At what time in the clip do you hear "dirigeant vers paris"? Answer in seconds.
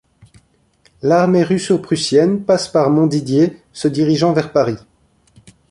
3.87-4.79